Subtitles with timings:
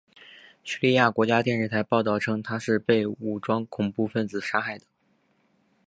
[0.63, 4.85] 叙利亚国家电视台报道称他是被武装恐怖分子杀害的。